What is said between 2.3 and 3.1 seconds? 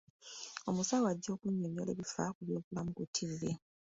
ku byobulamu ku